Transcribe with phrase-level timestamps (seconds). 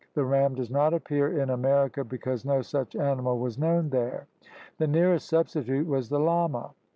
[0.15, 4.25] The ram does not appear in America because no such animal was known there.
[4.79, 6.71] The nearest substitute was the llama.